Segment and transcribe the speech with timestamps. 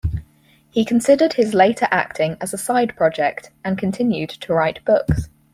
[0.71, 5.29] He considered his later acting as a side project and continued to write books.